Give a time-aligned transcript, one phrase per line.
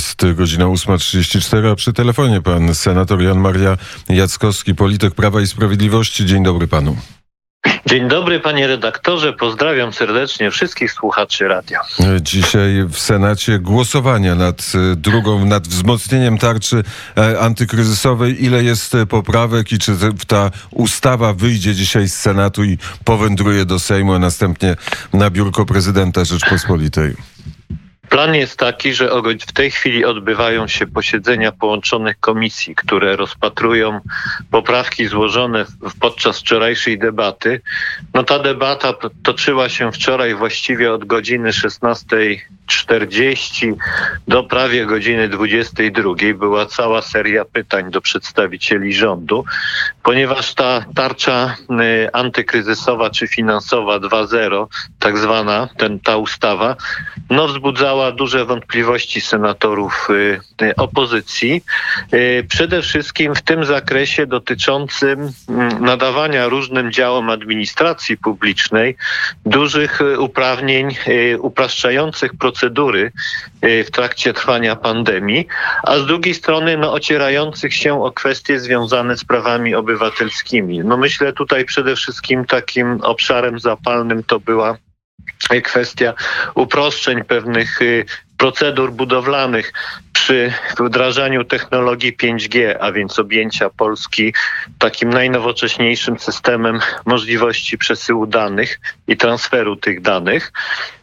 [0.00, 3.76] Jest godzina 8.34, a przy telefonie pan senator Jan Maria
[4.08, 6.26] Jackowski, polityk Prawa i Sprawiedliwości.
[6.26, 6.96] Dzień dobry panu.
[7.86, 11.80] Dzień dobry panie redaktorze, pozdrawiam serdecznie wszystkich słuchaczy radia.
[12.20, 16.84] Dzisiaj w Senacie głosowania nad e, drugą, nad wzmocnieniem tarczy
[17.16, 18.44] e, antykryzysowej.
[18.44, 19.92] Ile jest e, poprawek i czy
[20.26, 24.76] ta ustawa wyjdzie dzisiaj z Senatu i powędruje do Sejmu, a następnie
[25.12, 27.14] na biurko prezydenta Rzeczpospolitej?
[28.10, 29.10] Plan jest taki, że
[29.46, 34.00] w tej chwili odbywają się posiedzenia połączonych komisji, które rozpatrują
[34.50, 35.64] poprawki złożone
[36.00, 37.60] podczas wczorajszej debaty.
[38.14, 41.52] No ta debata toczyła się wczoraj właściwie od godziny
[42.70, 43.74] 16.40
[44.28, 46.14] do prawie godziny 22.
[46.34, 49.44] Była cała seria pytań do przedstawicieli rządu,
[50.02, 54.66] ponieważ ta tarcza y, antykryzysowa czy finansowa 2.0,
[54.98, 56.76] tak zwana, ten, ta ustawa,
[57.30, 61.64] no wzbudzała duże wątpliwości senatorów y, y, opozycji.
[62.48, 68.96] Przede wszystkim w tym zakresie dotyczącym mm, nadawania różnym działom administracji publicznej
[69.46, 70.96] dużych uprawnień
[71.38, 73.12] upraszczających procedury
[73.62, 75.46] w trakcie trwania pandemii,
[75.82, 80.78] a z drugiej strony no, ocierających się o kwestie związane z prawami obywatelskimi.
[80.78, 84.76] No myślę tutaj przede wszystkim takim obszarem zapalnym to była
[85.64, 86.14] kwestia
[86.54, 88.04] uproszczeń pewnych y,
[88.40, 89.72] procedur budowlanych
[90.12, 94.34] przy wdrażaniu technologii 5G, a więc objęcia Polski
[94.78, 100.52] takim najnowocześniejszym systemem możliwości przesyłu danych i transferu tych danych.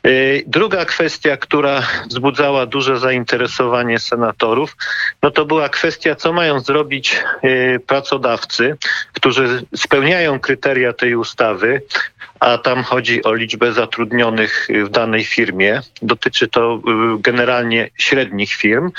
[0.06, 4.76] Y, druga kwestia, która wzbudzała duże zainteresowanie senatorów,
[5.24, 8.78] no to była kwestia, co mają zrobić y, pracodawcy,
[9.14, 11.82] którzy spełniają kryteria tej ustawy,
[12.40, 15.82] a tam chodzi o liczbę zatrudnionych w danej firmie.
[16.02, 18.92] Dotyczy to y, generalnie średnich firm.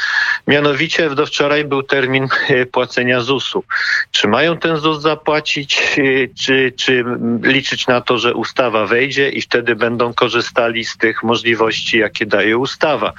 [0.46, 3.64] Mianowicie do wczoraj był termin y, płacenia ZUS-u.
[4.10, 7.04] Czy mają ten ZUS zapłacić, y, czy, czy
[7.42, 12.58] liczyć na to, że ustawa wejdzie i wtedy będą korzystali z tych możliwości, jakie daje
[12.58, 13.12] ustawa?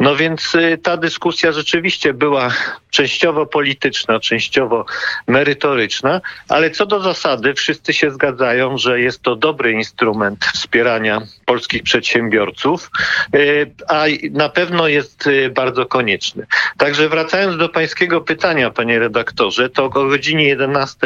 [0.00, 2.50] No więc y, ta dyskusja rzeczywiście była
[2.90, 4.86] częściowo polityczna, częściowo
[5.26, 11.82] merytoryczna, ale co do zasady wszyscy się zgadzają, że jest to dobry instrument wspierania polskich
[11.82, 12.90] przedsiębiorców,
[13.34, 16.46] y, a na pewno jest y, bardzo konieczny.
[16.78, 20.98] Także wracając do pańskiego pytania, panie redaktorze, to o godzinie 11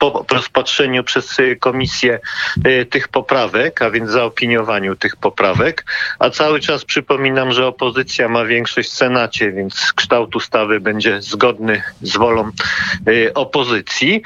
[0.00, 2.20] po rozpatrzeniu przez y, komisję
[2.66, 5.84] y, tych poprawek, a więc zaopiniowaniu tych poprawek,
[6.18, 11.82] a cały czas przypominam, że opozycja ma większość w Senacie, więc kształt ustawy będzie zgodny
[12.02, 12.50] z wolą
[13.08, 14.22] y, opozycji.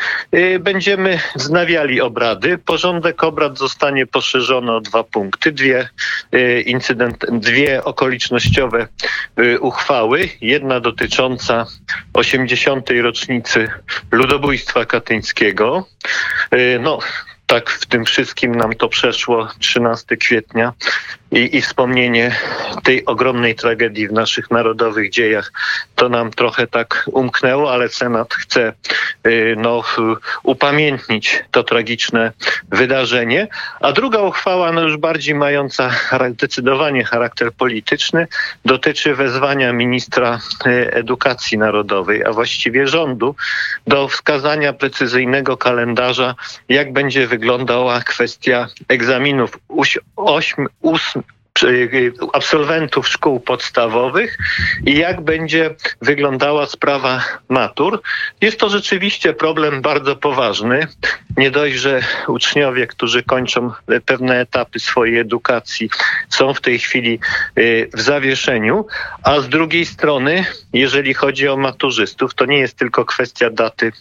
[0.60, 2.58] Będziemy wznawiali obrady.
[2.58, 5.88] Porządek obrad zostanie poszerzony o dwa punkty, dwie
[6.66, 8.88] incydent, dwie okolicznościowe
[9.60, 10.28] uchwały.
[10.40, 11.66] Jedna dotycząca
[12.12, 12.90] 80.
[13.02, 13.68] rocznicy
[14.10, 15.63] ludobójstwa katyńskiego,
[16.54, 16.98] Y, no,
[17.46, 20.72] tak w tym wszystkim nam to przeszło 13 kwietnia
[21.34, 22.36] i, i wspomnienie
[22.82, 25.52] tej ogromnej tragedii w naszych narodowych dziejach,
[25.94, 28.72] to nam trochę tak umknęło, ale Senat chce
[29.26, 29.82] y, no,
[30.42, 32.32] upamiętnić to tragiczne
[32.68, 33.48] wydarzenie.
[33.80, 35.90] A druga uchwała, no już bardziej mająca
[36.32, 38.26] zdecydowanie charakter polityczny,
[38.64, 43.36] dotyczy wezwania ministra y, edukacji narodowej, a właściwie rządu,
[43.86, 46.34] do wskazania precyzyjnego kalendarza,
[46.68, 49.58] jak będzie wyglądała kwestia egzaminów
[50.16, 51.23] 8, 8,
[52.32, 54.38] absolwentów szkół podstawowych
[54.86, 58.02] i jak będzie wyglądała sprawa matur.
[58.40, 60.86] Jest to rzeczywiście problem bardzo poważny.
[61.36, 63.72] Nie dość, że uczniowie, którzy kończą
[64.06, 65.90] pewne etapy swojej edukacji,
[66.28, 67.18] są w tej chwili
[67.58, 68.86] y, w zawieszeniu,
[69.22, 73.92] a z drugiej strony, jeżeli chodzi o maturzystów, to nie jest tylko kwestia daty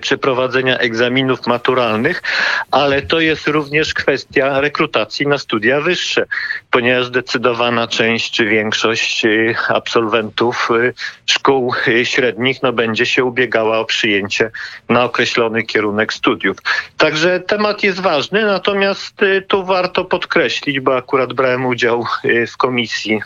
[0.00, 2.22] przeprowadzenia egzaminów maturalnych,
[2.70, 6.26] ale to jest również kwestia rekrutacji na studia wyższe,
[6.70, 9.28] ponieważ zdecydowana część czy większość e,
[9.68, 10.92] absolwentów e,
[11.26, 11.74] szkół
[12.04, 14.50] średnich no, będzie się ubiegała o przyjęcie
[14.88, 16.56] na określony kierunek studiów.
[16.96, 19.14] Także temat jest ważny, natomiast
[19.48, 22.06] tu warto podkreślić, bo akurat brałem udział
[22.48, 23.20] w komisji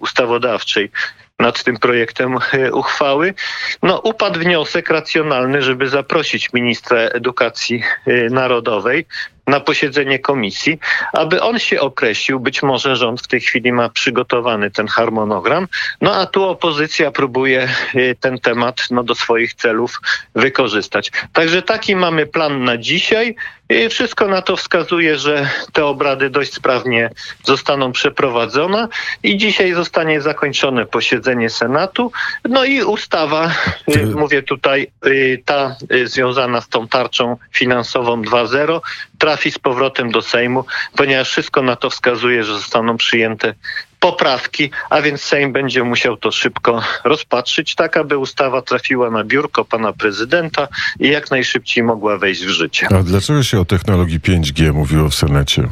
[0.00, 0.90] ustawodawczej
[1.38, 3.34] nad tym projektem e, uchwały.
[3.82, 9.06] No, upadł wniosek racjonalny, żeby zaprosić ministra edukacji e, narodowej
[9.46, 10.78] na posiedzenie komisji,
[11.12, 12.40] aby on się określił.
[12.40, 15.68] Być może rząd w tej chwili ma przygotowany ten harmonogram,
[16.00, 20.00] no a tu opozycja próbuje e, ten temat no, do swoich celów
[20.34, 21.12] wykorzystać.
[21.32, 23.36] Także taki mamy plan na dzisiaj.
[23.68, 27.10] I wszystko na to wskazuje, że te obrady dość sprawnie
[27.44, 28.88] zostaną przeprowadzone
[29.22, 32.12] i dzisiaj zostanie zakończone posiedzenie Senatu.
[32.44, 33.50] No i ustawa,
[33.92, 38.80] Ty- mówię tutaj, y, ta y, związana z tą tarczą finansową 2.0
[39.18, 40.64] trafi z powrotem do Sejmu,
[40.96, 43.54] ponieważ wszystko na to wskazuje, że zostaną przyjęte
[44.00, 49.64] poprawki, a więc Sejm będzie musiał to szybko rozpatrzyć, tak aby ustawa trafiła na biurko
[49.64, 50.68] pana prezydenta
[51.00, 52.88] i jak najszybciej mogła wejść w życie.
[52.90, 55.68] A dlaczego się o technologii 5G mówiło w Senacie?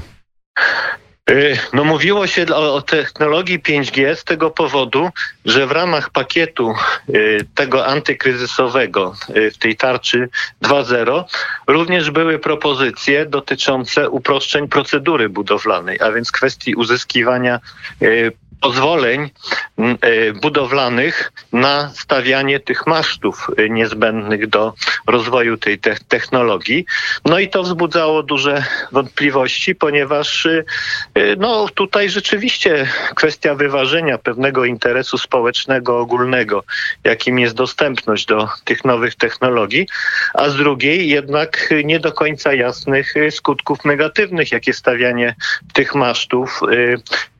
[1.30, 5.10] Y, No mówiło się o, o technologii 5G z tego powodu,
[5.44, 6.74] że w ramach pakietu
[7.08, 10.28] y, tego antykryzysowego y, w tej tarczy
[10.62, 11.24] 2.0
[11.66, 17.60] również były propozycje dotyczące uproszczeń procedury budowlanej, a więc kwestii uzyskiwania
[18.02, 18.32] y,
[18.64, 19.30] pozwoleń
[19.78, 24.74] m, y, budowlanych na stawianie tych masztów y, niezbędnych do
[25.06, 26.86] rozwoju tej te- technologii.
[27.24, 30.64] No i to wzbudzało duże wątpliwości, ponieważ y,
[31.38, 36.64] no, tutaj rzeczywiście kwestia wyważenia pewnego interesu społecznego ogólnego,
[37.04, 39.86] jakim jest dostępność do tych nowych technologii,
[40.34, 45.34] a z drugiej jednak nie do końca jasnych skutków negatywnych, jakie stawianie
[45.72, 46.60] tych masztów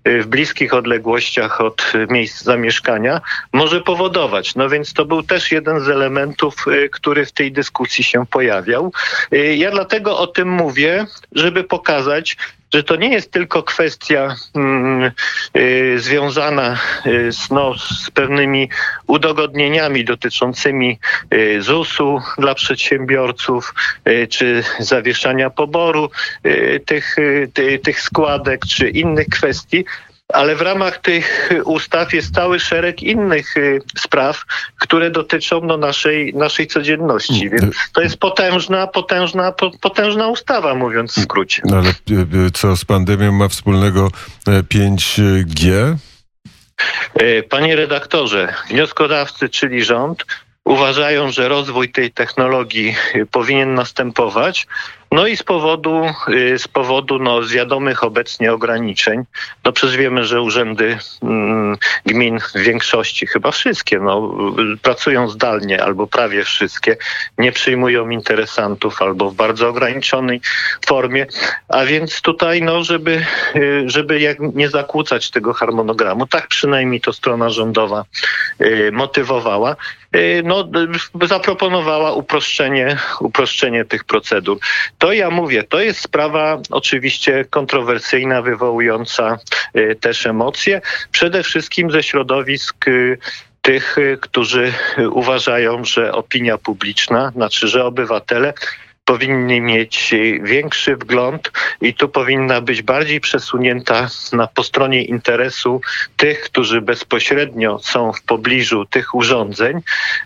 [0.04, 3.20] w bliskich odległościach od y, miejsc zamieszkania
[3.52, 4.54] może powodować.
[4.54, 8.92] No więc to był też jeden z elementów, y, który w tej dyskusji się pojawiał.
[9.32, 12.36] Y, Ja dlatego o tym mówię, żeby pokazać,
[12.74, 15.12] że to nie jest tylko kwestia mm, y,
[16.14, 18.68] związana y, z, no, z pewnymi
[19.06, 20.98] udogodnieniami dotyczącymi
[21.34, 23.74] y, ZUS-u dla przedsiębiorców,
[24.08, 26.10] y, czy zawieszania poboru
[26.86, 27.16] tych,
[27.54, 29.84] ty, tych składek, czy innych kwestii,
[30.32, 34.44] ale w ramach tych ustaw jest cały szereg innych y, spraw,
[34.78, 37.46] które dotyczą no, naszej, naszej codzienności.
[37.46, 41.62] Mm, Więc to jest potężna, potężna, po, potężna ustawa, mówiąc w skrócie.
[41.64, 44.10] No ale y, y, co z pandemią ma wspólnego
[44.48, 45.96] e, 5G?
[47.14, 50.24] E, Panie redaktorze, wnioskodawcy, czyli rząd,
[50.64, 54.66] uważają, że rozwój tej technologii y, powinien następować.
[55.14, 59.24] No i z powodu, y, z powodu no, zwiadomych obecnie ograniczeń,
[59.64, 61.76] no przecież wiemy, że urzędy mm,
[62.06, 64.36] gmin w większości, chyba wszystkie, no,
[64.82, 66.96] pracują zdalnie albo prawie wszystkie,
[67.38, 70.40] nie przyjmują interesantów albo w bardzo ograniczonej
[70.86, 71.26] formie,
[71.68, 73.24] a więc tutaj, no, żeby,
[73.56, 78.04] y, żeby jak nie zakłócać tego harmonogramu, tak przynajmniej to strona rządowa
[78.60, 79.76] y, motywowała,
[80.44, 80.68] no,
[81.22, 84.58] zaproponowała uproszczenie, uproszczenie tych procedur.
[85.04, 89.38] To ja mówię, to jest sprawa oczywiście kontrowersyjna, wywołująca
[89.76, 90.80] y, też emocje,
[91.12, 93.18] przede wszystkim ze środowisk y,
[93.62, 94.72] tych, y, którzy
[95.10, 98.54] uważają, że opinia publiczna, znaczy, że obywatele
[99.04, 105.80] powinni mieć większy wgląd i tu powinna być bardziej przesunięta na po stronie interesu
[106.16, 109.80] tych, którzy bezpośrednio są w pobliżu tych urządzeń,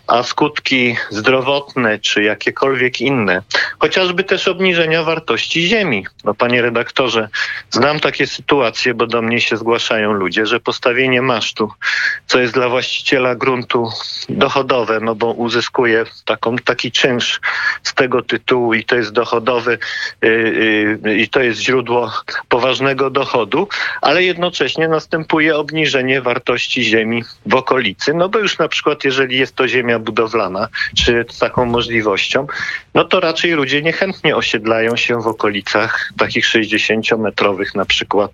[0.07, 3.41] a skutki zdrowotne czy jakiekolwiek inne,
[3.79, 6.05] chociażby też obniżenia wartości ziemi.
[6.23, 7.29] No panie redaktorze,
[7.69, 11.71] znam takie sytuacje, bo do mnie się zgłaszają ludzie, że postawienie masztu,
[12.27, 13.89] co jest dla właściciela gruntu
[14.29, 17.39] dochodowe, no bo uzyskuje taką, taki czynsz
[17.83, 19.77] z tego tytułu i to jest dochodowy
[20.21, 22.11] yy, yy, i to jest źródło
[22.49, 23.67] poważnego dochodu,
[24.01, 29.55] ale jednocześnie następuje obniżenie wartości ziemi w okolicy, no bo już na przykład jeżeli jest
[29.55, 32.47] to ziemia budowlana, czy z taką możliwością,
[32.93, 38.31] no to raczej ludzie niechętnie osiedlają się w okolicach takich 60-metrowych na przykład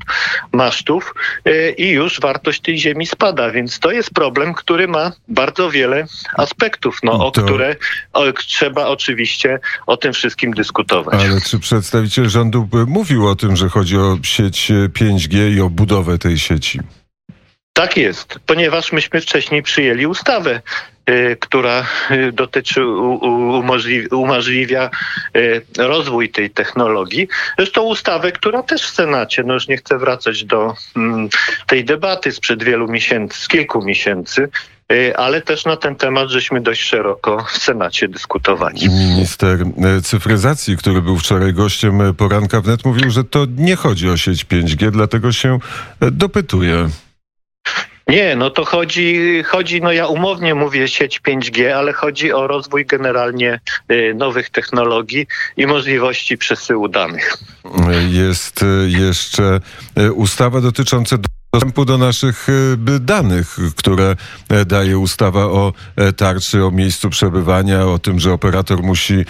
[0.52, 1.14] masztów
[1.46, 6.06] yy, i już wartość tej ziemi spada, więc to jest problem, który ma bardzo wiele
[6.38, 7.76] aspektów, no, o To- które
[8.14, 10.25] o, trzeba oczywiście o tym wszystkim
[10.56, 11.22] dyskutować.
[11.22, 15.70] Ale czy przedstawiciel rządu mówił o tym, że chodzi o sieć y, 5G i o
[15.70, 16.80] budowę tej sieci?
[17.78, 20.62] Tak jest, ponieważ myśmy wcześniej przyjęli ustawę,
[21.10, 24.90] y, która y, dotyczy, u, u, umożliwi, umożliwia
[25.38, 27.28] y, rozwój tej technologii.
[27.58, 31.30] Zresztą ustawę, która też w Senacie, no już nie chcę wracać do mm,
[31.68, 34.50] tej debaty sprzed wielu miesięcy, z kilku miesięcy,
[35.18, 38.90] ale też na ten temat żeśmy dość szeroko w Senacie dyskutowali.
[38.90, 44.18] Minister e, cyfryzacji, który był wczoraj gościem poranka wnet, mówił, że to nie chodzi o
[44.18, 45.60] sieć 5G, dlatego się
[46.00, 46.90] e, dopytuje.
[48.08, 52.86] Nie, no to chodzi, chodzi, no ja umownie mówię sieć 5G, ale chodzi o rozwój
[52.86, 53.60] generalnie
[53.92, 55.28] y, nowych technologii
[55.58, 57.38] i możliwości przesyłu danych.
[58.10, 59.60] Jest jeszcze
[60.16, 61.18] ustawa dotycząca
[61.56, 64.16] dostępu do naszych e, danych, które
[64.50, 69.26] e, daje ustawa o e, tarczy, o miejscu przebywania, o tym, że operator musi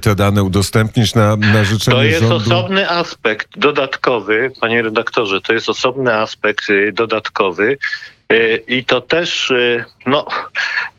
[0.00, 2.36] te dane udostępnić na, na życzenie To jest rządu.
[2.36, 7.78] osobny aspekt dodatkowy, panie redaktorze, to jest osobny aspekt y, dodatkowy.
[8.32, 10.26] Y, I to też, y, no,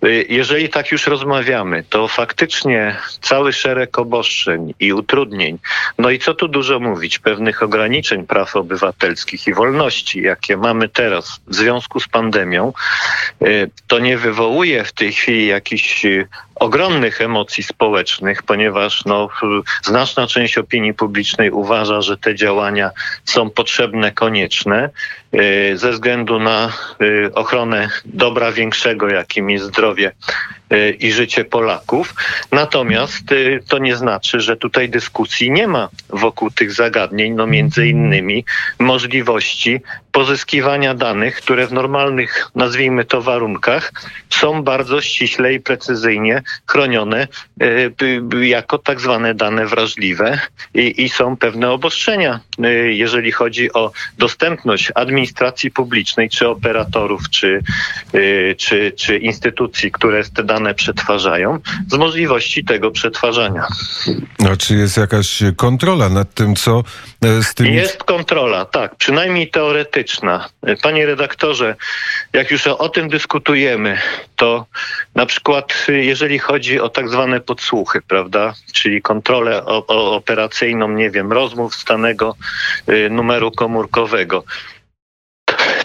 [0.05, 5.59] y, jeżeli tak już rozmawiamy, to faktycznie cały szereg obostrzeń i utrudnień,
[5.97, 11.41] no i co tu dużo mówić, pewnych ograniczeń praw obywatelskich i wolności, jakie mamy teraz
[11.47, 12.73] w związku z pandemią,
[13.87, 16.05] to nie wywołuje w tej chwili jakichś
[16.55, 19.29] ogromnych emocji społecznych, ponieważ no,
[19.83, 22.91] znaczna część opinii publicznej uważa, że te działania
[23.25, 24.89] są potrzebne, konieczne
[25.75, 26.71] ze względu na
[27.01, 30.11] y, ochronę dobra większego, jakim jest zdrowie
[30.73, 32.13] y, i życie Polaków.
[32.51, 37.87] Natomiast y, to nie znaczy, że tutaj dyskusji nie ma wokół tych zagadnień, no między
[37.87, 38.45] innymi
[38.79, 39.81] możliwości
[40.11, 43.91] pozyskiwania danych, które w normalnych, nazwijmy to warunkach,
[44.29, 47.27] są bardzo ściśle i precyzyjnie chronione
[47.61, 47.93] y,
[48.33, 50.39] y, jako tak zwane dane wrażliwe
[50.73, 55.18] i, i są pewne obostrzenia, y, jeżeli chodzi o dostępność administracji
[55.71, 57.61] publicznej, czy operatorów, czy,
[58.15, 63.67] y, czy, czy instytucji, które te dane przetwarzają, z możliwości tego przetwarzania.
[64.51, 66.83] A czy jest jakaś kontrola nad tym, co
[67.21, 67.75] e, z tymi...
[67.75, 70.49] Jest kontrola, tak, przynajmniej teoretyczna.
[70.81, 71.75] Panie redaktorze,
[72.33, 73.97] jak już o, tym dyskutujemy,
[74.35, 74.65] to
[75.15, 81.31] na przykład y, jeżeli chodzi o tak zwane podsłuchy, prawda, czyli kontrolę operacyjną, nie wiem,
[81.31, 81.73] rozmów
[82.89, 84.43] y, numeru komórkowego,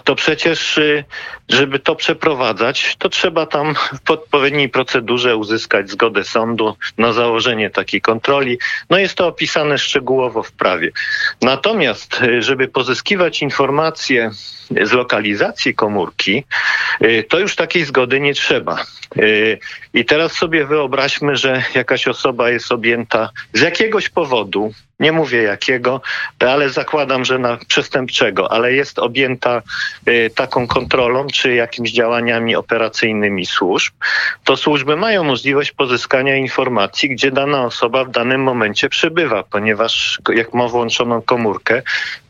[0.05, 1.03] to przecież, y,
[1.49, 8.01] żeby to przeprowadzać, to trzeba tam w odpowiedniej procedurze uzyskać zgodę sądu na założenie takiej
[8.01, 8.57] kontroli.
[8.89, 10.91] No jest to opisane szczegółowo w prawie.
[11.41, 14.31] Natomiast, y, żeby pozyskiwać informacje
[14.81, 16.43] z lokalizacji komórki,
[17.01, 18.85] y, to już takiej zgody nie trzeba.
[19.95, 26.01] I teraz sobie wyobraźmy, że jakaś osoba jest objęta z jakiegoś powodu, nie mówię jakiego,
[26.39, 29.61] ale zakładam, że na przestępczego, ale jest objęta
[30.07, 33.93] y, taką kontrolą czy jakimiś działaniami operacyjnymi służb,
[34.43, 40.53] to służby mają możliwość pozyskania informacji, gdzie dana osoba w danym momencie przebywa, ponieważ jak
[40.53, 41.81] ma włączoną komórkę,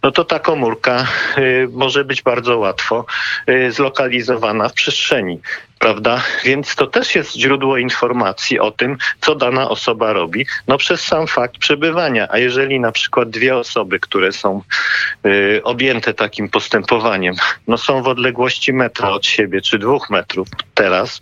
[0.03, 1.07] no to ta komórka
[1.37, 3.05] y, może być bardzo łatwo
[3.49, 5.39] y, zlokalizowana w przestrzeni.
[5.79, 6.23] Prawda?
[6.43, 11.27] Więc to też jest źródło informacji o tym, co dana osoba robi, no przez sam
[11.27, 12.27] fakt przebywania.
[12.31, 14.61] A jeżeli na przykład dwie osoby, które są
[15.25, 17.35] y, objęte takim postępowaniem,
[17.67, 21.19] no są w odległości metra od siebie, czy dwóch metrów teraz,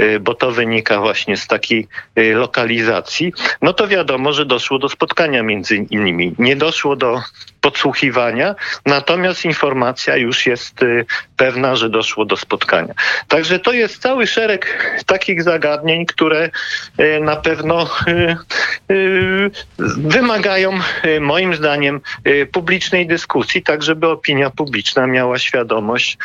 [0.00, 1.88] y, bo to wynika właśnie z takiej
[2.18, 6.34] y, lokalizacji, no to wiadomo, że doszło do spotkania między innymi.
[6.38, 7.20] Nie doszło do
[7.64, 8.54] podsłuchiwania,
[8.86, 11.06] natomiast informacja już jest y,
[11.36, 12.94] pewna, że doszło do spotkania.
[13.28, 14.62] Także to jest cały szereg
[15.06, 16.50] takich zagadnień, które
[17.00, 19.50] y, na pewno y,
[19.98, 20.72] wymagają
[21.20, 22.00] moim zdaniem
[22.52, 26.18] publicznej dyskusji, tak żeby opinia publiczna miała świadomość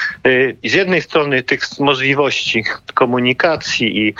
[0.64, 4.14] z jednej strony tych możliwości komunikacji i,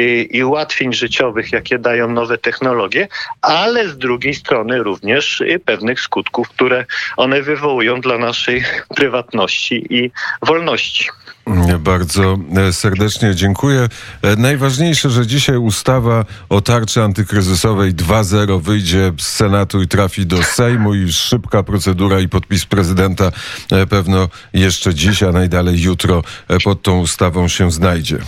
[0.00, 3.08] i, i ułatwień życiowych, jakie dają nowe technologie,
[3.42, 6.63] ale z drugiej strony również pewnych skutków, które
[7.16, 8.64] one wywołują dla naszej
[8.96, 10.10] prywatności i
[10.42, 11.08] wolności.
[11.80, 13.88] Bardzo e, serdecznie dziękuję.
[14.22, 20.42] E, Najważniejsze, że dzisiaj ustawa o tarczy antykryzysowej 2.0 wyjdzie z Senatu i trafi do
[20.42, 23.32] Sejmu i szybka procedura i podpis prezydenta
[23.72, 26.22] e, pewno jeszcze dziś, a najdalej jutro
[26.64, 28.18] pod tą ustawą się znajdzie.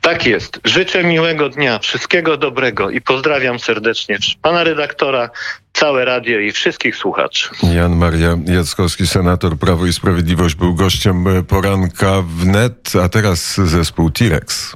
[0.00, 0.60] Tak jest.
[0.64, 5.30] Życzę miłego dnia, wszystkiego dobrego i pozdrawiam serdecznie pana redaktora,
[5.72, 7.48] całe radio i wszystkich słuchaczy.
[7.62, 14.74] Jan Maria Jackowski, senator Prawo i Sprawiedliwość, był gościem poranka wnet, a teraz zespół T-Rex.